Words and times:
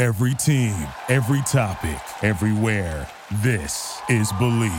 Every 0.00 0.34
team, 0.34 0.88
every 1.10 1.42
topic, 1.42 2.00
everywhere. 2.22 3.06
This 3.42 4.00
is 4.08 4.32
Believe. 4.38 4.72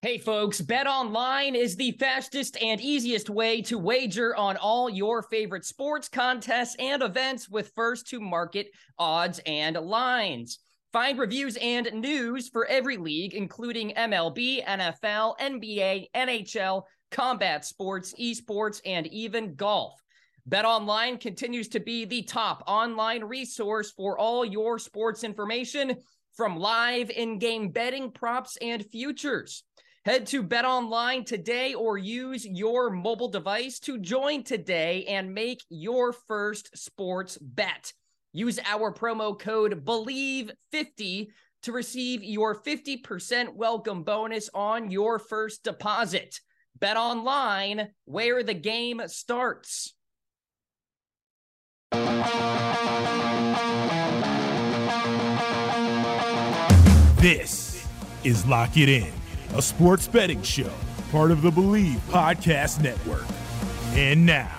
Hey 0.00 0.16
folks, 0.16 0.62
Bet 0.62 0.86
Online 0.86 1.54
is 1.54 1.76
the 1.76 1.90
fastest 2.00 2.56
and 2.62 2.80
easiest 2.80 3.28
way 3.28 3.60
to 3.60 3.76
wager 3.76 4.34
on 4.36 4.56
all 4.56 4.88
your 4.88 5.22
favorite 5.24 5.66
sports, 5.66 6.08
contests, 6.08 6.76
and 6.78 7.02
events 7.02 7.46
with 7.46 7.72
first 7.76 8.06
to 8.06 8.20
market 8.20 8.68
odds 8.98 9.38
and 9.44 9.76
lines. 9.76 10.58
Find 10.90 11.18
reviews 11.18 11.58
and 11.60 11.92
news 11.92 12.48
for 12.48 12.64
every 12.68 12.96
league, 12.96 13.34
including 13.34 13.90
MLB, 13.98 14.64
NFL, 14.64 15.38
NBA, 15.38 16.06
NHL, 16.16 16.84
combat 17.10 17.66
sports, 17.66 18.14
esports, 18.18 18.80
and 18.86 19.06
even 19.08 19.56
golf. 19.56 20.00
BetOnline 20.48 21.20
continues 21.20 21.68
to 21.68 21.80
be 21.80 22.06
the 22.06 22.22
top 22.22 22.62
online 22.66 23.22
resource 23.22 23.90
for 23.90 24.18
all 24.18 24.46
your 24.46 24.78
sports 24.78 25.22
information 25.22 25.96
from 26.34 26.56
live 26.56 27.10
in-game 27.10 27.68
betting, 27.68 28.10
props, 28.10 28.56
and 28.62 28.86
futures. 28.86 29.64
Head 30.06 30.26
to 30.28 30.42
BetOnline 30.42 31.26
today 31.26 31.74
or 31.74 31.98
use 31.98 32.46
your 32.46 32.88
mobile 32.88 33.28
device 33.28 33.78
to 33.80 33.98
join 33.98 34.42
today 34.42 35.04
and 35.04 35.34
make 35.34 35.60
your 35.68 36.14
first 36.14 36.70
sports 36.78 37.36
bet. 37.42 37.92
Use 38.32 38.58
our 38.64 38.90
promo 38.90 39.38
code 39.38 39.84
BELIEVE50 39.84 41.26
to 41.64 41.72
receive 41.72 42.22
your 42.22 42.54
50% 42.62 43.54
welcome 43.54 44.02
bonus 44.02 44.48
on 44.54 44.90
your 44.90 45.18
first 45.18 45.62
deposit. 45.62 46.40
Bet 46.78 46.96
online 46.96 47.88
where 48.06 48.42
the 48.42 48.54
game 48.54 49.02
starts. 49.08 49.92
This 57.20 57.84
is 58.22 58.46
Lock 58.46 58.76
It 58.76 58.88
In, 58.88 59.12
a 59.56 59.60
sports 59.60 60.06
betting 60.06 60.40
show, 60.42 60.70
part 61.10 61.32
of 61.32 61.42
the 61.42 61.50
Believe 61.50 61.98
Podcast 62.08 62.80
Network. 62.80 63.24
And 63.94 64.24
now, 64.24 64.54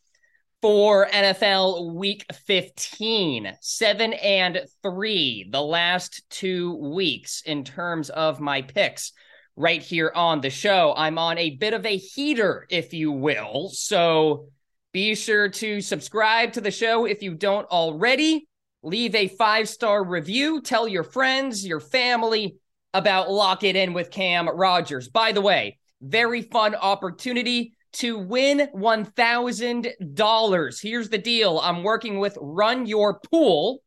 for 0.63 1.07
NFL 1.09 1.93
week 1.93 2.25
15, 2.33 3.55
seven 3.61 4.13
and 4.13 4.61
three, 4.81 5.47
the 5.47 5.61
last 5.61 6.23
two 6.31 6.73
weeks 6.75 7.43
in 7.45 7.63
terms 7.63 8.09
of 8.09 8.39
my 8.39 8.63
picks 8.63 9.13
right 9.59 9.83
here 9.83 10.11
on 10.15 10.39
the 10.39 10.49
show. 10.49 10.93
I'm 10.95 11.17
on 11.17 11.37
a 11.37 11.49
bit 11.49 11.73
of 11.73 11.85
a 11.85 11.97
heater, 11.97 12.65
if 12.69 12.93
you 12.93 13.11
will. 13.11 13.69
So 13.73 14.47
be 14.93 15.15
sure 15.15 15.49
to 15.49 15.81
subscribe 15.81 16.53
to 16.53 16.61
the 16.61 16.71
show 16.71 17.03
if 17.03 17.21
you 17.21 17.35
don't 17.35 17.67
already. 17.67 18.47
Leave 18.83 19.15
a 19.15 19.27
five 19.27 19.67
star 19.67 20.01
review. 20.01 20.61
Tell 20.61 20.87
your 20.87 21.03
friends, 21.03 21.67
your 21.67 21.81
family 21.81 22.55
about 22.93 23.29
Lock 23.29 23.65
It 23.65 23.75
In 23.75 23.91
with 23.91 24.11
Cam 24.11 24.47
Rogers. 24.47 25.09
By 25.09 25.33
the 25.33 25.41
way, 25.41 25.77
very 26.01 26.41
fun 26.41 26.73
opportunity 26.73 27.73
to 27.91 28.17
win 28.17 28.69
$1,000. 28.73 30.81
Here's 30.81 31.09
the 31.09 31.17
deal 31.17 31.59
I'm 31.59 31.83
working 31.83 32.19
with 32.19 32.37
Run 32.39 32.85
Your 32.85 33.19
Pool, 33.19 33.81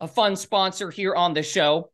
a 0.00 0.08
fun 0.08 0.34
sponsor 0.34 0.90
here 0.90 1.14
on 1.14 1.32
the 1.32 1.44
show. 1.44 1.92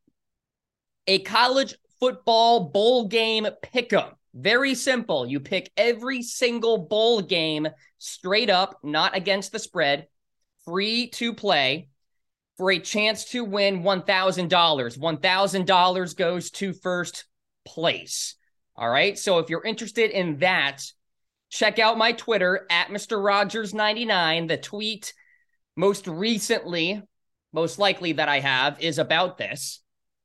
A 1.06 1.18
college 1.18 1.74
football 2.00 2.70
bowl 2.70 3.06
game 3.06 3.46
pick'em. 3.62 4.12
Very 4.34 4.74
simple. 4.74 5.26
You 5.26 5.40
pick 5.40 5.70
every 5.76 6.22
single 6.22 6.78
bowl 6.78 7.20
game 7.20 7.68
straight 7.98 8.48
up, 8.48 8.78
not 8.82 9.16
against 9.16 9.52
the 9.52 9.58
spread, 9.58 10.06
free 10.64 11.08
to 11.10 11.34
play 11.34 11.88
for 12.56 12.70
a 12.70 12.78
chance 12.78 13.24
to 13.26 13.44
win 13.44 13.82
$1,000. 13.82 14.48
$1,000 14.98 16.16
goes 16.16 16.50
to 16.50 16.72
first 16.72 17.24
place. 17.66 18.36
All 18.76 18.88
right. 18.88 19.18
So 19.18 19.38
if 19.38 19.50
you're 19.50 19.64
interested 19.64 20.10
in 20.10 20.38
that, 20.38 20.84
check 21.50 21.78
out 21.78 21.98
my 21.98 22.12
Twitter 22.12 22.66
at 22.70 22.88
Mr. 22.88 23.18
Rogers99. 23.18 24.48
The 24.48 24.56
tweet 24.56 25.12
most 25.76 26.06
recently, 26.06 27.02
most 27.52 27.78
likely 27.78 28.12
that 28.12 28.28
I 28.28 28.40
have 28.40 28.80
is 28.80 28.98
about 28.98 29.38
this 29.38 29.82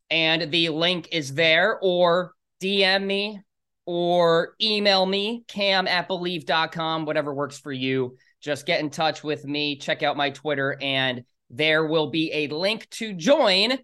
and 0.09 0.51
the 0.51 0.69
link 0.69 1.09
is 1.11 1.33
there, 1.33 1.79
or 1.81 2.33
DM 2.61 3.05
me 3.05 3.41
or 3.85 4.55
email 4.61 5.05
me, 5.05 5.43
cam 5.47 5.87
at 5.87 6.07
believe.com, 6.07 7.05
whatever 7.05 7.33
works 7.33 7.59
for 7.59 7.71
you. 7.71 8.17
Just 8.41 8.65
get 8.65 8.79
in 8.79 8.89
touch 8.89 9.23
with 9.23 9.45
me, 9.45 9.77
check 9.77 10.03
out 10.03 10.17
my 10.17 10.31
Twitter, 10.31 10.77
and 10.81 11.23
there 11.49 11.85
will 11.85 12.07
be 12.09 12.31
a 12.33 12.47
link 12.47 12.89
to 12.91 13.13
join 13.13 13.77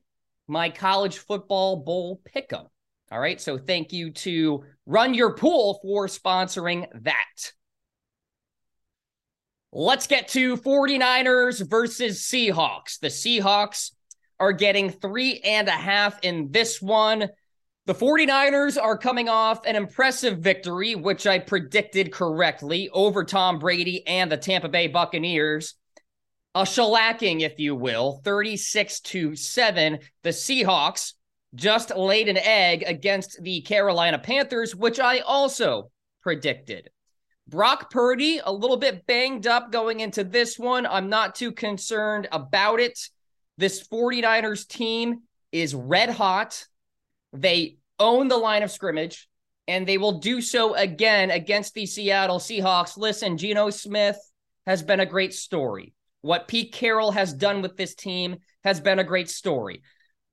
my 0.47 0.69
college 0.69 1.19
football 1.19 1.77
bowl 1.77 2.21
pick'em. 2.35 2.67
All 3.11 3.19
right. 3.19 3.39
So 3.41 3.57
thank 3.57 3.91
you 3.91 4.11
to 4.11 4.63
Run 4.85 5.13
Your 5.13 5.35
Pool 5.35 5.79
for 5.81 6.07
sponsoring 6.07 6.87
that. 7.03 7.51
Let's 9.73 10.07
get 10.07 10.29
to 10.29 10.57
49ers 10.57 11.67
versus 11.69 12.21
Seahawks. 12.21 12.99
The 12.99 13.07
Seahawks 13.07 13.91
are 14.41 14.51
getting 14.51 14.89
three 14.89 15.39
and 15.41 15.67
a 15.67 15.71
half 15.71 16.19
in 16.23 16.51
this 16.51 16.81
one. 16.81 17.29
The 17.85 17.93
49ers 17.93 18.81
are 18.81 18.97
coming 18.97 19.29
off 19.29 19.65
an 19.67 19.75
impressive 19.75 20.39
victory, 20.39 20.95
which 20.95 21.27
I 21.27 21.37
predicted 21.37 22.11
correctly 22.11 22.89
over 22.89 23.23
Tom 23.23 23.59
Brady 23.59 24.05
and 24.07 24.31
the 24.31 24.37
Tampa 24.37 24.67
Bay 24.67 24.87
Buccaneers. 24.87 25.75
A 26.55 26.63
shellacking, 26.63 27.41
if 27.41 27.59
you 27.59 27.75
will, 27.75 28.19
36 28.23 28.99
to 29.01 29.35
7. 29.35 29.99
The 30.23 30.29
Seahawks 30.29 31.13
just 31.53 31.95
laid 31.95 32.27
an 32.27 32.37
egg 32.37 32.83
against 32.87 33.41
the 33.43 33.61
Carolina 33.61 34.17
Panthers, 34.17 34.75
which 34.75 34.99
I 34.99 35.19
also 35.19 35.91
predicted. 36.23 36.89
Brock 37.47 37.91
Purdy, 37.91 38.39
a 38.43 38.51
little 38.51 38.77
bit 38.77 39.05
banged 39.05 39.45
up 39.45 39.71
going 39.71 39.99
into 39.99 40.23
this 40.23 40.57
one. 40.57 40.87
I'm 40.87 41.09
not 41.09 41.35
too 41.35 41.51
concerned 41.51 42.27
about 42.31 42.79
it. 42.79 42.97
This 43.61 43.87
49ers 43.87 44.67
team 44.67 45.21
is 45.51 45.75
red 45.75 46.09
hot. 46.09 46.65
They 47.31 47.77
own 47.99 48.27
the 48.27 48.37
line 48.37 48.63
of 48.63 48.71
scrimmage, 48.71 49.29
and 49.67 49.85
they 49.85 49.99
will 49.99 50.17
do 50.17 50.41
so 50.41 50.73
again 50.73 51.29
against 51.29 51.75
the 51.75 51.85
Seattle 51.85 52.39
Seahawks. 52.39 52.97
Listen, 52.97 53.37
Geno 53.37 53.69
Smith 53.69 54.17
has 54.65 54.81
been 54.81 54.99
a 54.99 55.05
great 55.05 55.31
story. 55.31 55.93
What 56.21 56.47
Pete 56.47 56.71
Carroll 56.73 57.11
has 57.11 57.33
done 57.33 57.61
with 57.61 57.77
this 57.77 57.93
team 57.93 58.37
has 58.63 58.79
been 58.79 58.97
a 58.97 59.03
great 59.03 59.29
story. 59.29 59.83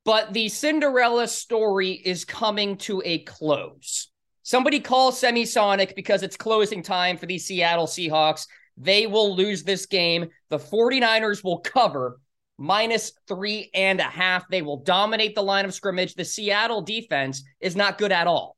But 0.06 0.32
the 0.32 0.48
Cinderella 0.48 1.28
story 1.28 1.90
is 1.90 2.24
coming 2.24 2.78
to 2.78 3.02
a 3.04 3.18
close. 3.24 4.08
Somebody 4.42 4.80
call 4.80 5.12
Semisonic 5.12 5.94
because 5.94 6.22
it's 6.22 6.38
closing 6.38 6.82
time 6.82 7.18
for 7.18 7.26
the 7.26 7.36
Seattle 7.36 7.88
Seahawks. 7.88 8.46
They 8.78 9.06
will 9.06 9.36
lose 9.36 9.64
this 9.64 9.84
game. 9.84 10.28
The 10.48 10.58
49ers 10.58 11.44
will 11.44 11.58
cover 11.58 12.20
minus 12.58 13.12
three 13.26 13.70
and 13.72 14.00
a 14.00 14.04
half. 14.04 14.48
They 14.48 14.62
will 14.62 14.82
dominate 14.82 15.34
the 15.34 15.42
line 15.42 15.64
of 15.64 15.72
scrimmage. 15.72 16.14
The 16.14 16.24
Seattle 16.24 16.82
defense 16.82 17.42
is 17.60 17.76
not 17.76 17.98
good 17.98 18.12
at 18.12 18.26
all. 18.26 18.56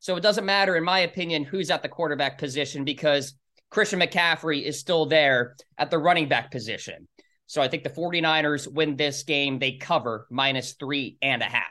So 0.00 0.16
it 0.16 0.22
doesn't 0.22 0.46
matter, 0.46 0.76
in 0.76 0.82
my 0.82 1.00
opinion, 1.00 1.44
who's 1.44 1.70
at 1.70 1.82
the 1.82 1.88
quarterback 1.88 2.38
position 2.38 2.84
because 2.84 3.34
Christian 3.70 4.00
McCaffrey 4.00 4.62
is 4.64 4.80
still 4.80 5.06
there 5.06 5.54
at 5.78 5.90
the 5.90 5.98
running 5.98 6.28
back 6.28 6.50
position. 6.50 7.06
So 7.46 7.62
I 7.62 7.68
think 7.68 7.84
the 7.84 7.90
49ers 7.90 8.66
win 8.66 8.96
this 8.96 9.22
game. 9.22 9.58
They 9.58 9.72
cover 9.72 10.26
minus 10.30 10.72
three 10.72 11.18
and 11.22 11.42
a 11.42 11.46
half. 11.46 11.64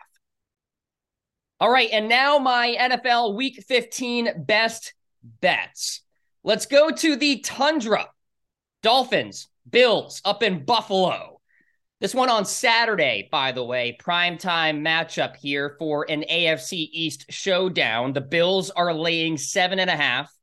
All 1.59 1.69
right. 1.69 1.89
And 1.91 2.07
now 2.07 2.37
my 2.37 2.75
NFL 2.79 3.35
week 3.35 3.63
15 3.67 4.45
best 4.45 4.93
bets. 5.41 6.01
Let's 6.43 6.65
go 6.65 6.89
to 6.89 7.15
the 7.15 7.39
Tundra. 7.41 8.07
Dolphins, 8.81 9.47
Bills 9.69 10.21
up 10.25 10.41
in 10.41 10.65
Buffalo. 10.65 11.30
This 12.01 12.15
one 12.15 12.31
on 12.31 12.45
Saturday, 12.45 13.29
by 13.31 13.51
the 13.51 13.63
way, 13.63 13.95
primetime 14.01 14.81
matchup 14.81 15.35
here 15.35 15.75
for 15.77 16.03
an 16.09 16.25
AFC 16.27 16.89
East 16.91 17.27
showdown. 17.29 18.13
The 18.13 18.21
Bills 18.21 18.71
are 18.71 18.91
laying 18.91 19.37
seven 19.37 19.77
and 19.77 19.87
a 19.89 19.95
half 19.95 20.33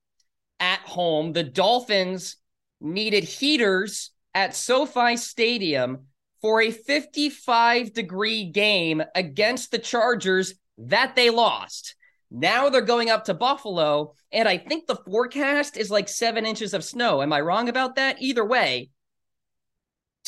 at 0.60 0.78
home. 0.82 1.32
The 1.32 1.42
Dolphins 1.42 2.36
needed 2.80 3.24
heaters 3.24 4.12
at 4.34 4.54
SoFi 4.54 5.16
Stadium 5.16 6.06
for 6.40 6.62
a 6.62 6.70
55 6.70 7.92
degree 7.92 8.44
game 8.44 9.02
against 9.16 9.72
the 9.72 9.80
Chargers 9.80 10.54
that 10.78 11.16
they 11.16 11.28
lost. 11.28 11.96
Now 12.30 12.68
they're 12.68 12.82
going 12.82 13.10
up 13.10 13.24
to 13.24 13.34
Buffalo, 13.34 14.14
and 14.30 14.46
I 14.46 14.58
think 14.58 14.86
the 14.86 14.94
forecast 14.94 15.76
is 15.76 15.90
like 15.90 16.08
seven 16.08 16.46
inches 16.46 16.72
of 16.72 16.84
snow. 16.84 17.20
Am 17.20 17.32
I 17.32 17.40
wrong 17.40 17.68
about 17.68 17.96
that? 17.96 18.22
Either 18.22 18.44
way, 18.44 18.90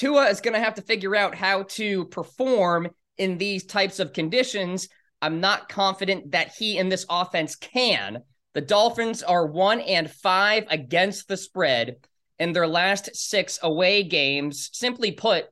Tua 0.00 0.30
is 0.30 0.40
going 0.40 0.54
to 0.54 0.64
have 0.64 0.76
to 0.76 0.82
figure 0.82 1.14
out 1.14 1.34
how 1.34 1.64
to 1.64 2.06
perform 2.06 2.88
in 3.18 3.36
these 3.36 3.66
types 3.66 3.98
of 3.98 4.14
conditions. 4.14 4.88
I'm 5.20 5.40
not 5.40 5.68
confident 5.68 6.30
that 6.30 6.54
he 6.56 6.78
in 6.78 6.88
this 6.88 7.04
offense 7.10 7.54
can. 7.54 8.22
The 8.54 8.62
Dolphins 8.62 9.22
are 9.22 9.46
one 9.46 9.80
and 9.80 10.10
five 10.10 10.64
against 10.70 11.28
the 11.28 11.36
spread 11.36 11.96
in 12.38 12.52
their 12.52 12.66
last 12.66 13.14
six 13.14 13.58
away 13.62 14.02
games. 14.02 14.70
Simply 14.72 15.12
put, 15.12 15.48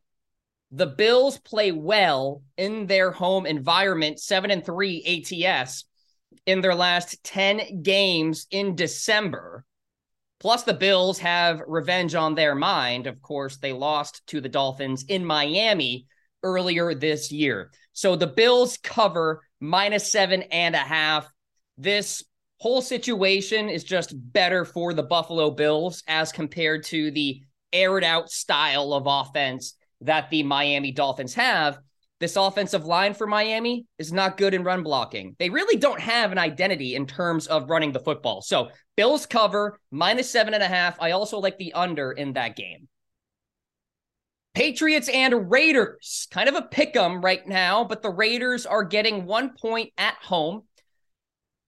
the 0.71 0.87
Bills 0.87 1.37
play 1.37 1.71
well 1.71 2.43
in 2.57 2.87
their 2.87 3.11
home 3.11 3.45
environment, 3.45 4.19
seven 4.19 4.51
and 4.51 4.65
three 4.65 5.27
ATS 5.45 5.85
in 6.47 6.63
their 6.63 6.75
last 6.75 7.23
10 7.23 7.83
games 7.83 8.47
in 8.51 8.77
December. 8.77 9.67
Plus, 10.41 10.63
the 10.63 10.75
Bills 10.75 11.19
have 11.19 11.63
revenge 11.67 12.15
on 12.15 12.35
their 12.35 12.55
mind. 12.55 13.07
Of 13.07 13.21
course, 13.21 13.57
they 13.57 13.73
lost 13.73 14.27
to 14.29 14.41
the 14.41 14.49
Dolphins 14.49 15.05
in 15.09 15.25
Miami 15.25 16.07
earlier 16.43 16.95
this 16.95 17.33
year. 17.33 17.71
So 17.93 18.15
the 18.15 18.29
Bills 18.29 18.79
cover 18.83 19.43
minus 19.61 20.13
seven 20.13 20.43
and 20.43 20.77
a 20.77 20.79
half. 20.79 21.29
This 21.77 22.23
whole 22.59 22.83
situation 22.83 23.69
is 23.69 23.83
just 23.83 24.15
better 24.33 24.65
for 24.65 24.95
the 24.95 25.03
Buffalo 25.03 25.51
Bills 25.51 26.03
as 26.07 26.31
compared 26.31 26.85
to 26.85 27.11
the 27.11 27.43
aired 27.73 28.05
out 28.05 28.31
style 28.31 28.93
of 28.93 29.05
offense 29.07 29.75
that 30.01 30.31
the 30.31 30.45
Miami 30.45 30.93
Dolphins 30.93 31.35
have. 31.35 31.79
This 32.21 32.37
offensive 32.37 32.85
line 32.85 33.15
for 33.15 33.27
Miami 33.27 33.87
is 33.99 34.13
not 34.13 34.37
good 34.37 34.53
in 34.53 34.65
run 34.65 34.83
blocking. 34.83 35.37
They 35.39 35.51
really 35.51 35.77
don't 35.77 36.01
have 36.01 36.33
an 36.33 36.39
identity 36.39 36.97
in 36.97 37.07
terms 37.07 37.47
of 37.47 37.71
running 37.71 37.93
the 37.93 38.01
football. 38.01 38.43
So, 38.43 38.71
Bills 38.97 39.27
cover 39.27 39.79
minus 39.93 40.29
seven 40.29 40.55
and 40.55 40.63
a 40.63 40.69
half. 40.69 41.01
I 41.01 41.13
also 41.13 41.39
like 41.39 41.59
the 41.59 41.73
under 41.75 42.11
in 42.11 42.33
that 42.33 42.57
game. 42.57 42.89
Patriots 44.55 45.09
and 45.09 45.49
Raiders, 45.49 46.27
kind 46.33 46.49
of 46.49 46.57
a 46.57 46.63
pick 46.63 46.97
'em 46.97 47.21
right 47.21 47.47
now, 47.47 47.85
but 47.85 48.03
the 48.03 48.11
Raiders 48.11 48.67
are 48.67 48.83
getting 48.83 49.25
one 49.25 49.55
point 49.57 49.93
at 49.97 50.17
home. 50.21 50.65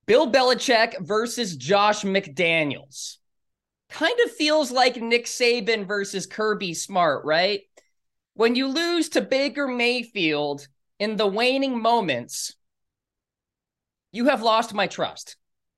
Bill 0.07 0.33
Belichick 0.33 0.99
versus 1.07 1.55
Josh 1.55 2.03
McDaniels. 2.03 3.19
Kind 3.91 4.19
of 4.25 4.33
feels 4.33 4.73
like 4.73 4.97
Nick 4.97 5.27
Saban 5.27 5.87
versus 5.87 6.27
Kirby 6.27 6.75
Smart, 6.75 7.25
right? 7.25 7.61
When 8.35 8.55
you 8.55 8.69
lose 8.69 9.11
to 9.11 9.21
Baker 9.21 9.69
Mayfield 9.69 10.67
in 10.99 11.17
the 11.17 11.27
waning 11.27 11.81
moments, 11.81 12.55
you 14.13 14.27
have 14.27 14.43
lost 14.43 14.75
my 14.75 14.87
trust. 14.87 15.37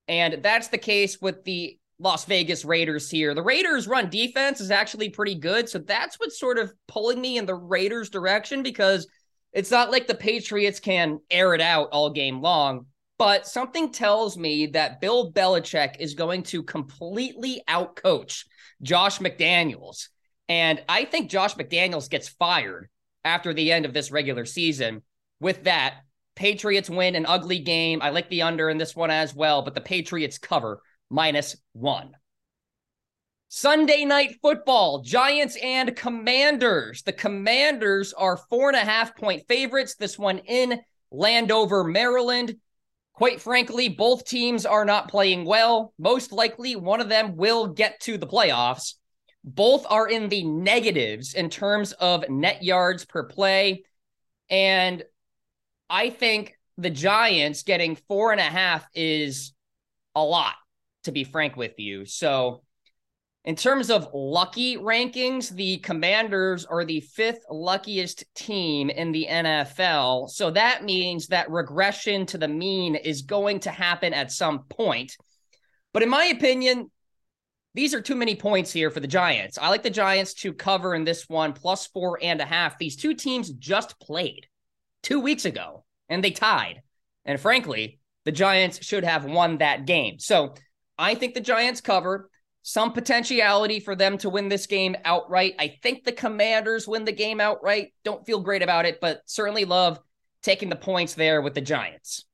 And 0.09 0.43
that's 0.43 0.69
the 0.69 0.79
case 0.79 1.21
with 1.21 1.45
the 1.45 1.79
Las 1.99 2.25
Vegas 2.25 2.65
Raiders 2.65 3.09
here. 3.09 3.35
The 3.35 3.43
Raiders' 3.43 3.87
run 3.87 4.11
defense 4.11 4.61
is 4.61 4.71
actually 4.71 5.11
pretty 5.11 5.37
good. 5.37 5.69
So 5.69 5.79
that's 5.79 6.19
what's 6.19 6.39
sort 6.39 6.59
of 6.59 6.73
pulling 6.89 7.21
me 7.21 7.39
in 7.39 7.47
the 7.47 7.55
Raiders' 7.55 8.11
direction 8.11 8.63
because 8.63 9.07
it's 9.53 9.71
not 9.71 9.91
like 9.91 10.07
the 10.07 10.15
Patriots 10.15 10.81
can 10.81 11.21
air 11.31 11.55
it 11.55 11.61
out 11.61 11.91
all 11.93 12.11
game 12.11 12.41
long. 12.41 12.87
But 13.19 13.47
something 13.47 13.93
tells 13.93 14.37
me 14.37 14.67
that 14.69 15.01
Bill 15.01 15.31
Belichick 15.33 16.01
is 16.01 16.15
going 16.15 16.43
to 16.45 16.65
completely 16.65 17.63
outcoach 17.69 18.47
Josh 18.83 19.21
McDaniels. 19.21 20.09
And 20.49 20.83
I 20.89 21.05
think 21.05 21.31
Josh 21.31 21.55
McDaniels 21.55 22.11
gets 22.11 22.29
fired 22.29 22.89
after 23.25 23.55
the 23.55 23.73
end 23.73 23.85
of 23.85 23.95
this 23.95 24.11
regular 24.11 24.45
season. 24.45 25.03
With 25.41 25.65
that, 25.65 26.03
Patriots 26.35 26.91
win 26.91 27.15
an 27.15 27.27
ugly 27.27 27.59
game. 27.59 28.01
I 28.03 28.11
like 28.11 28.29
the 28.29 28.43
under 28.43 28.71
in 28.71 28.79
this 28.79 28.97
one 28.97 29.11
as 29.11 29.35
well, 29.35 29.63
but 29.63 29.75
the 29.75 29.81
Patriots 29.81 30.39
cover 30.39 30.81
minus 31.11 31.57
one. 31.73 32.13
Sunday 33.49 34.07
night 34.07 34.37
football, 34.41 35.03
Giants 35.03 35.57
and 35.63 35.95
Commanders. 35.95 37.03
The 37.03 37.13
Commanders 37.13 38.15
are 38.15 38.39
four 38.49 38.71
and 38.71 38.77
a 38.77 38.81
half 38.81 39.15
point 39.15 39.47
favorites. 39.47 39.95
This 39.95 40.19
one 40.19 40.39
in 40.39 40.81
Landover, 41.11 41.85
Maryland. 41.85 42.57
Quite 43.13 43.43
frankly, 43.43 43.91
both 43.91 44.25
teams 44.25 44.65
are 44.65 44.87
not 44.87 45.09
playing 45.11 45.45
well. 45.45 45.93
Most 45.99 46.33
likely, 46.33 46.77
one 46.77 47.03
of 47.03 47.11
them 47.11 47.37
will 47.37 47.67
get 47.67 48.01
to 48.01 48.17
the 48.17 48.27
playoffs. 48.27 48.95
Both 49.45 49.87
are 49.89 50.09
in 50.09 50.29
the 50.29 50.45
negatives 50.45 51.35
in 51.35 51.51
terms 51.51 51.93
of 51.93 52.29
net 52.29 52.63
yards 52.63 53.05
per 53.05 53.25
play. 53.25 53.85
And 54.49 55.03
I 55.91 56.11
think 56.11 56.57
the 56.79 56.91
Giants 56.91 57.63
getting 57.63 57.97
four 57.97 58.33
and 58.33 58.41
a 58.41 58.45
half 58.45 58.87
is 58.95 59.53
a 60.15 60.23
lot, 60.23 60.55
to 61.05 61.13
be 61.13 61.25
frank 61.25 61.57
with 61.57 61.79
you. 61.79 62.05
So 62.05 62.63
in 63.45 63.57
terms 63.57 63.91
of 63.91 64.09
lucky 64.15 64.77
rankings, 64.77 65.51
the 65.51 65.79
Commanders 65.79 66.65
are 66.65 66.85
the 66.85 67.01
fifth 67.01 67.45
luckiest 67.51 68.25
team 68.37 68.89
in 68.89 69.11
the 69.11 69.27
NFL. 69.29 70.31
So 70.31 70.53
that 70.53 70.85
means 70.85 71.27
that 71.27 71.51
regression 71.51 72.25
to 72.27 72.39
the 72.39 72.47
mean 72.47 72.95
is 72.95 73.23
going 73.23 73.61
to 73.61 73.71
happen 73.71 74.15
at 74.15 74.31
some 74.31 74.61
point. 74.69 75.17
But 75.93 76.05
in 76.05 76.09
my 76.09 76.27
opinion, 76.27 76.91
these 77.75 77.95
are 77.95 78.01
too 78.01 78.17
many 78.17 78.37
points 78.37 78.73
here 78.73 78.91
for 78.91 79.01
the 79.01 79.07
Giants. 79.07 79.59
I 79.59 79.69
like 79.69 79.83
the 79.83 79.91
Giants 79.91 80.35
to 80.35 80.53
cover 80.53 80.95
in 80.95 81.05
this 81.05 81.29
one 81.29 81.53
plus 81.53 81.87
four 81.87 82.19
and 82.23 82.41
a 82.41 82.45
half. 82.45 82.79
These 82.79 82.97
two 82.97 83.15
teams 83.15 83.51
just 83.51 83.99
played 83.99 84.47
two 85.03 85.21
weeks 85.21 85.45
ago 85.45 85.85
and 86.09 86.23
they 86.23 86.31
tied. 86.31 86.83
And 87.25 87.41
frankly, 87.41 88.01
the 88.25 88.33
Giants 88.33 88.85
should 88.85 89.05
have 89.05 89.25
won 89.25 89.59
that 89.59 89.87
game. 89.87 90.19
So 90.19 90.55
I 90.99 91.15
think 91.15 91.35
the 91.35 91.41
Giants 91.41 91.81
cover 91.81 92.31
some 92.63 92.93
potentiality 92.93 93.81
for 93.81 93.97
them 93.97 94.19
to 94.19 94.31
win 94.31 94.49
this 94.49 94.67
game 94.67 94.95
outright. 95.05 95.55
I 95.59 95.79
think 95.83 96.05
the 96.05 96.13
Commanders 96.13 96.87
win 96.87 97.05
the 97.05 97.13
game 97.13 97.41
outright. 97.41 97.93
Don't 98.05 98.25
feel 98.25 98.41
great 98.41 98.63
about 98.63 98.87
it, 98.87 99.01
but 99.01 99.21
certainly 99.27 99.65
love 99.65 99.99
taking 100.43 100.69
the 100.69 100.77
points 100.77 101.15
there 101.15 101.43
with 101.43 101.55
the 101.55 101.61
Giants. 101.61 102.25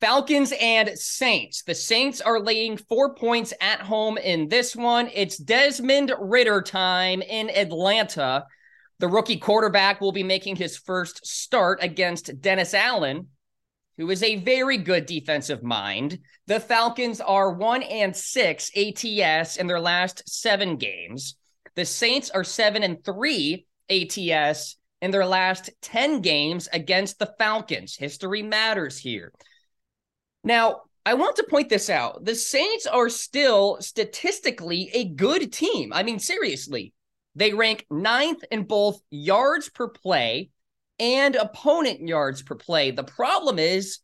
Falcons 0.00 0.52
and 0.60 0.90
Saints. 0.98 1.62
The 1.62 1.74
Saints 1.74 2.20
are 2.20 2.40
laying 2.40 2.76
four 2.76 3.14
points 3.14 3.54
at 3.60 3.80
home 3.80 4.18
in 4.18 4.48
this 4.48 4.76
one. 4.76 5.08
It's 5.14 5.38
Desmond 5.38 6.12
Ridder 6.18 6.62
time 6.62 7.22
in 7.22 7.48
Atlanta. 7.48 8.44
The 8.98 9.08
rookie 9.08 9.38
quarterback 9.38 10.00
will 10.00 10.12
be 10.12 10.22
making 10.22 10.56
his 10.56 10.76
first 10.76 11.26
start 11.26 11.78
against 11.82 12.40
Dennis 12.40 12.74
Allen, 12.74 13.28
who 13.96 14.10
is 14.10 14.22
a 14.22 14.36
very 14.36 14.78
good 14.78 15.06
defensive 15.06 15.62
mind. 15.62 16.18
The 16.46 16.60
Falcons 16.60 17.20
are 17.20 17.52
one 17.52 17.82
and 17.82 18.14
six 18.14 18.70
ATS 18.76 19.56
in 19.56 19.66
their 19.66 19.80
last 19.80 20.28
seven 20.28 20.76
games. 20.76 21.36
The 21.76 21.84
Saints 21.84 22.30
are 22.30 22.44
seven 22.44 22.82
and 22.82 23.02
three 23.04 23.66
ATS 23.88 24.76
in 25.00 25.10
their 25.10 25.26
last 25.26 25.70
10 25.82 26.20
games 26.20 26.68
against 26.72 27.18
the 27.18 27.32
Falcons. 27.38 27.96
History 27.96 28.42
matters 28.42 28.98
here. 28.98 29.32
Now, 30.44 30.82
I 31.06 31.14
want 31.14 31.36
to 31.36 31.46
point 31.48 31.68
this 31.68 31.90
out. 31.90 32.24
The 32.24 32.34
Saints 32.34 32.86
are 32.86 33.08
still 33.08 33.78
statistically 33.80 34.90
a 34.94 35.08
good 35.08 35.52
team. 35.52 35.92
I 35.92 36.02
mean, 36.02 36.18
seriously, 36.18 36.92
they 37.34 37.52
rank 37.52 37.86
ninth 37.90 38.44
in 38.50 38.64
both 38.64 39.00
yards 39.10 39.68
per 39.68 39.88
play 39.88 40.50
and 40.98 41.34
opponent 41.34 42.06
yards 42.06 42.42
per 42.42 42.54
play. 42.54 42.90
The 42.90 43.04
problem 43.04 43.58
is 43.58 43.98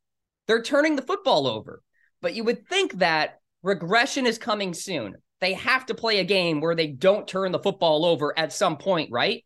they're 0.46 0.62
turning 0.62 0.96
the 0.96 1.02
football 1.02 1.46
over. 1.46 1.82
But 2.20 2.34
you 2.34 2.44
would 2.44 2.66
think 2.68 2.98
that 2.98 3.40
regression 3.62 4.26
is 4.26 4.38
coming 4.38 4.74
soon. 4.74 5.14
They 5.40 5.54
have 5.54 5.86
to 5.86 5.94
play 5.94 6.18
a 6.18 6.24
game 6.24 6.60
where 6.60 6.74
they 6.74 6.88
don't 6.88 7.26
turn 7.26 7.52
the 7.52 7.58
football 7.58 8.04
over 8.04 8.38
at 8.38 8.52
some 8.52 8.76
point, 8.76 9.10
right? 9.10 9.44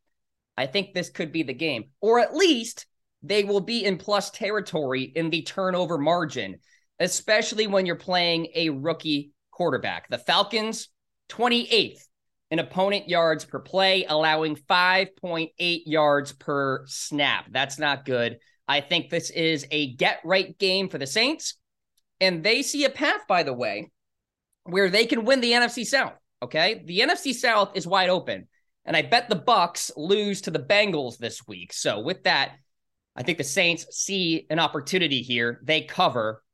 I 0.56 0.66
think 0.66 0.92
this 0.92 1.10
could 1.10 1.30
be 1.30 1.42
the 1.42 1.54
game. 1.54 1.84
Or 2.00 2.18
at 2.18 2.34
least 2.34 2.86
they 3.22 3.44
will 3.44 3.60
be 3.60 3.84
in 3.84 3.98
plus 3.98 4.30
territory 4.30 5.02
in 5.02 5.30
the 5.30 5.42
turnover 5.42 5.98
margin, 5.98 6.56
especially 7.00 7.66
when 7.66 7.86
you're 7.86 7.96
playing 7.96 8.48
a 8.54 8.70
rookie 8.70 9.32
quarterback. 9.50 10.08
The 10.08 10.18
Falcons, 10.18 10.88
28th 11.30 12.00
in 12.50 12.58
opponent 12.58 13.08
yards 13.08 13.44
per 13.44 13.58
play, 13.58 14.04
allowing 14.04 14.56
5.8 14.56 15.48
yards 15.86 16.32
per 16.32 16.84
snap. 16.86 17.46
That's 17.50 17.78
not 17.78 18.04
good. 18.04 18.38
I 18.68 18.80
think 18.80 19.10
this 19.10 19.30
is 19.30 19.66
a 19.70 19.94
get 19.94 20.20
right 20.24 20.56
game 20.58 20.88
for 20.88 20.98
the 20.98 21.06
Saints. 21.06 21.54
And 22.20 22.42
they 22.42 22.62
see 22.62 22.84
a 22.84 22.90
path, 22.90 23.22
by 23.28 23.42
the 23.42 23.52
way, 23.52 23.90
where 24.64 24.88
they 24.88 25.06
can 25.06 25.24
win 25.24 25.40
the 25.40 25.52
NFC 25.52 25.84
South. 25.84 26.14
Okay. 26.42 26.82
The 26.84 27.00
NFC 27.00 27.34
South 27.34 27.72
is 27.74 27.86
wide 27.86 28.10
open. 28.10 28.48
And 28.84 28.96
I 28.96 29.02
bet 29.02 29.28
the 29.28 29.36
Bucks 29.36 29.90
lose 29.96 30.42
to 30.42 30.50
the 30.50 30.58
Bengals 30.58 31.16
this 31.18 31.46
week. 31.46 31.72
So 31.72 32.00
with 32.00 32.24
that, 32.24 32.52
I 33.16 33.22
think 33.22 33.38
the 33.38 33.44
Saints 33.44 33.86
see 33.90 34.46
an 34.50 34.58
opportunity 34.58 35.22
here. 35.22 35.60
They 35.64 35.82
cover 35.82 36.42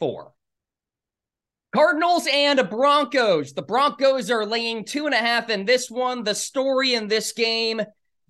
Four. 0.00 0.32
Cardinals 1.72 2.26
and 2.32 2.68
Broncos. 2.68 3.52
The 3.52 3.62
Broncos 3.62 4.28
are 4.28 4.44
laying 4.44 4.84
two 4.84 5.06
and 5.06 5.14
a 5.14 5.18
half 5.18 5.50
in 5.50 5.64
this 5.64 5.88
one. 5.88 6.24
The 6.24 6.34
story 6.34 6.94
in 6.94 7.06
this 7.06 7.30
game 7.30 7.80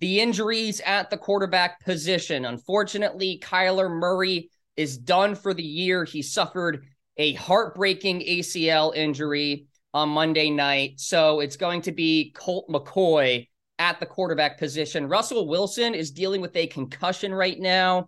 the 0.01 0.19
injuries 0.19 0.81
at 0.81 1.09
the 1.09 1.17
quarterback 1.17 1.85
position. 1.85 2.45
Unfortunately, 2.45 3.39
Kyler 3.41 3.89
Murray 3.89 4.49
is 4.75 4.97
done 4.97 5.35
for 5.35 5.53
the 5.53 5.63
year. 5.63 6.03
He 6.03 6.23
suffered 6.23 6.85
a 7.17 7.33
heartbreaking 7.33 8.21
ACL 8.21 8.95
injury 8.95 9.67
on 9.93 10.09
Monday 10.09 10.49
night. 10.49 10.99
So 10.99 11.39
it's 11.39 11.55
going 11.55 11.83
to 11.83 11.91
be 11.91 12.33
Colt 12.35 12.67
McCoy 12.67 13.47
at 13.77 13.99
the 13.99 14.05
quarterback 14.07 14.57
position. 14.57 15.07
Russell 15.07 15.47
Wilson 15.47 15.93
is 15.93 16.09
dealing 16.09 16.41
with 16.41 16.55
a 16.55 16.67
concussion 16.67 17.31
right 17.31 17.59
now. 17.59 18.07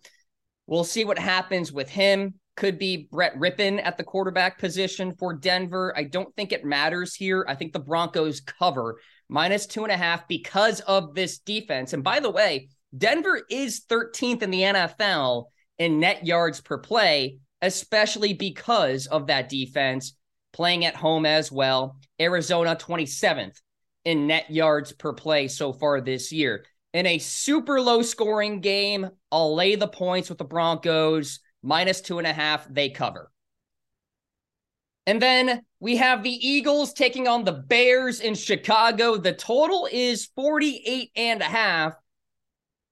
We'll 0.66 0.84
see 0.84 1.06
what 1.06 1.20
happens 1.20 1.72
with 1.72 1.90
him. 1.90 2.34
Could 2.56 2.78
be 2.78 3.08
Brett 3.12 3.36
Rypien 3.38 3.84
at 3.84 3.98
the 3.98 4.04
quarterback 4.04 4.60
position 4.60 5.16
for 5.18 5.34
Denver. 5.34 5.94
I 5.98 6.04
don't 6.04 6.34
think 6.36 6.52
it 6.52 6.66
matters 6.66 7.16
here. 7.16 7.46
I 7.48 7.56
think 7.56 7.74
the 7.74 7.80
Broncos 7.80 8.42
cover 8.42 9.00
minus 9.28 9.66
two 9.66 9.84
and 9.84 9.92
a 9.92 9.98
half 9.98 10.28
because 10.28 10.80
of 10.82 11.16
this 11.16 11.40
defense. 11.40 11.94
And 11.94 12.04
by 12.04 12.20
the 12.20 12.30
way, 12.30 12.70
Denver 12.96 13.42
is 13.50 13.86
13th 13.90 14.44
in 14.44 14.52
the 14.52 14.62
NFL 14.62 15.46
in 15.80 16.00
net 16.00 16.26
yards 16.26 16.62
per 16.62 16.78
play, 16.78 17.38
especially 17.62 18.34
because 18.34 19.08
of 19.08 19.28
that 19.28 19.50
defense 19.50 20.14
playing 20.52 20.86
at 20.86 20.96
home 20.96 21.26
as 21.26 21.52
well. 21.52 21.98
Arizona 22.22 22.76
27th 22.76 23.60
in 24.06 24.28
net 24.28 24.50
yards 24.52 24.92
per 24.92 25.14
play 25.14 25.48
so 25.48 25.74
far 25.74 26.02
this 26.02 26.32
year. 26.32 26.66
In 26.94 27.08
a 27.08 27.18
super 27.18 27.82
low 27.82 28.04
scoring 28.04 28.62
game, 28.62 29.10
I'll 29.32 29.56
lay 29.56 29.76
the 29.76 29.88
points 29.88 30.30
with 30.30 30.38
the 30.38 30.44
Broncos 30.44 31.40
minus 31.64 32.02
two 32.02 32.20
and 32.20 32.28
a 32.28 32.34
half. 32.34 32.68
They 32.72 32.90
cover. 32.90 33.32
And 35.06 35.22
then 35.22 35.64
we 35.80 35.98
have 35.98 36.24
the 36.24 36.48
Eagles 36.48 36.94
taking 36.94 37.28
on 37.28 37.44
the 37.44 37.52
Bears 37.52 38.20
in 38.22 38.36
Chicago. 38.36 39.18
The 39.18 39.34
total 39.34 39.88
is 39.92 40.30
48 40.36 41.12
and 41.16 41.42
a 41.42 41.46
half. 41.46 41.94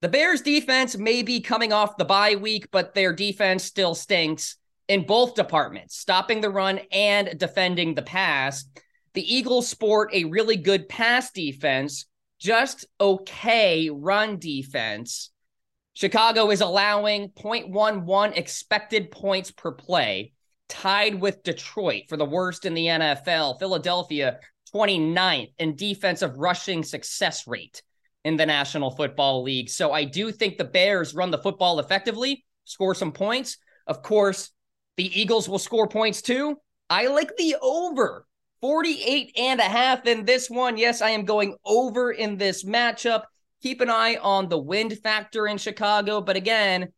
The 0.01 0.09
Bears 0.09 0.41
defense 0.41 0.97
may 0.97 1.21
be 1.21 1.41
coming 1.41 1.71
off 1.71 1.95
the 1.95 2.05
bye 2.05 2.35
week, 2.35 2.69
but 2.71 2.95
their 2.95 3.13
defense 3.13 3.63
still 3.63 3.95
stinks 3.95 4.57
in 4.87 5.05
both 5.05 5.35
departments, 5.35 5.95
stopping 5.95 6.41
the 6.41 6.49
run 6.49 6.79
and 6.91 7.37
defending 7.37 7.93
the 7.93 8.01
pass. 8.01 8.65
The 9.13 9.35
Eagles 9.35 9.67
sport 9.67 10.09
a 10.13 10.25
really 10.25 10.57
good 10.57 10.89
pass 10.89 11.31
defense, 11.31 12.07
just 12.39 12.85
okay 12.99 13.89
run 13.89 14.37
defense. 14.37 15.29
Chicago 15.93 16.49
is 16.51 16.61
allowing 16.61 17.29
0.11 17.29 18.37
expected 18.37 19.11
points 19.11 19.51
per 19.51 19.71
play, 19.71 20.33
tied 20.69 21.19
with 21.19 21.43
Detroit 21.43 22.03
for 22.07 22.17
the 22.17 22.25
worst 22.25 22.65
in 22.65 22.73
the 22.73 22.87
NFL. 22.87 23.59
Philadelphia, 23.59 24.39
29th 24.73 25.51
in 25.59 25.75
defensive 25.75 26.37
rushing 26.37 26.83
success 26.83 27.45
rate 27.45 27.81
in 28.23 28.37
the 28.37 28.45
National 28.45 28.91
Football 28.91 29.43
League. 29.43 29.69
So 29.69 29.91
I 29.91 30.05
do 30.05 30.31
think 30.31 30.57
the 30.57 30.63
Bears 30.63 31.13
run 31.13 31.31
the 31.31 31.37
football 31.37 31.79
effectively, 31.79 32.45
score 32.65 32.95
some 32.95 33.11
points. 33.11 33.57
Of 33.87 34.01
course, 34.01 34.51
the 34.97 35.19
Eagles 35.19 35.49
will 35.49 35.59
score 35.59 35.87
points 35.87 36.21
too. 36.21 36.57
I 36.89 37.07
like 37.07 37.35
the 37.37 37.55
over 37.61 38.25
48 38.61 39.33
and 39.37 39.59
a 39.59 39.63
half 39.63 40.05
in 40.05 40.25
this 40.25 40.49
one. 40.49 40.77
Yes, 40.77 41.01
I 41.01 41.09
am 41.09 41.25
going 41.25 41.55
over 41.65 42.11
in 42.11 42.37
this 42.37 42.63
matchup. 42.63 43.23
Keep 43.61 43.81
an 43.81 43.89
eye 43.89 44.17
on 44.21 44.49
the 44.49 44.57
wind 44.57 44.97
factor 44.99 45.47
in 45.47 45.57
Chicago. 45.57 46.21
But 46.21 46.35
again, 46.35 46.89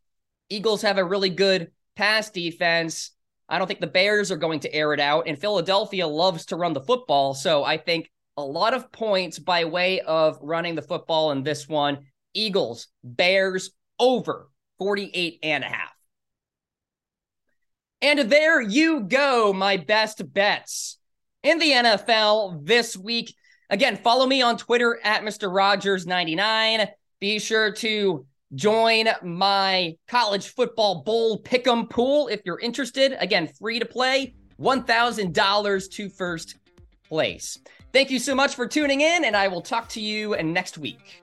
Eagles 0.49 0.81
have 0.81 0.97
a 0.97 1.03
really 1.03 1.29
good 1.29 1.71
pass 1.95 2.29
defense. 2.29 3.11
I 3.49 3.57
don't 3.57 3.67
think 3.67 3.81
the 3.81 3.87
Bears 3.87 4.31
are 4.31 4.37
going 4.37 4.61
to 4.61 4.73
air 4.73 4.93
it 4.93 4.99
out. 4.99 5.27
And 5.27 5.39
Philadelphia 5.39 6.07
loves 6.07 6.45
to 6.47 6.55
run 6.55 6.73
the 6.73 6.81
football. 6.81 7.33
So 7.33 7.63
I 7.63 7.77
think 7.77 8.09
a 8.37 8.43
lot 8.43 8.73
of 8.73 8.91
points 8.91 9.39
by 9.39 9.65
way 9.65 9.99
of 10.01 10.39
running 10.41 10.75
the 10.75 10.81
football 10.81 11.31
in 11.31 11.43
this 11.43 11.67
one. 11.67 11.99
Eagles, 12.33 12.87
Bears 13.03 13.71
over 13.99 14.49
48 14.79 15.39
and 15.43 15.63
a 15.63 15.67
half. 15.67 15.93
And 18.01 18.19
there 18.19 18.59
you 18.61 19.01
go, 19.01 19.53
my 19.53 19.77
best 19.77 20.33
bets 20.33 20.97
in 21.41 21.59
the 21.59 21.71
NFL 21.71 22.65
this 22.65 22.97
week. 22.97 23.33
Again, 23.69 23.95
follow 23.97 24.25
me 24.25 24.41
on 24.41 24.57
Twitter 24.57 24.99
at 25.03 25.23
Mr. 25.23 25.49
Rogers99. 25.49 26.87
Be 27.19 27.39
sure 27.39 27.71
to 27.73 28.25
join 28.53 29.07
my 29.23 29.95
college 30.07 30.49
football 30.49 31.01
bowl 31.03 31.41
pick'em 31.41 31.89
pool 31.89 32.27
if 32.27 32.41
you're 32.45 32.59
interested. 32.59 33.15
Again, 33.19 33.47
free 33.47 33.79
to 33.79 33.85
play, 33.85 34.35
$1,000 34.59 35.91
to 35.91 36.09
first 36.09 36.57
place. 37.07 37.57
Thank 37.91 38.11
you 38.11 38.19
so 38.19 38.35
much 38.35 38.55
for 38.55 38.67
tuning 38.67 39.01
in, 39.01 39.25
and 39.25 39.35
I 39.35 39.47
will 39.47 39.61
talk 39.61 39.89
to 39.89 40.01
you 40.01 40.35
next 40.43 40.77
week. 40.77 41.22